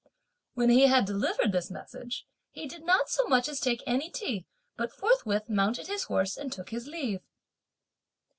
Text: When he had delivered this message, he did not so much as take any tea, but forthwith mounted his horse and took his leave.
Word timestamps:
When 0.55 0.71
he 0.71 0.87
had 0.87 1.05
delivered 1.05 1.51
this 1.51 1.69
message, 1.69 2.25
he 2.49 2.65
did 2.65 2.81
not 2.83 3.07
so 3.07 3.27
much 3.27 3.47
as 3.47 3.59
take 3.59 3.83
any 3.85 4.09
tea, 4.09 4.47
but 4.75 4.91
forthwith 4.91 5.47
mounted 5.47 5.85
his 5.85 6.05
horse 6.05 6.37
and 6.37 6.51
took 6.51 6.71
his 6.71 6.87
leave. 6.87 7.21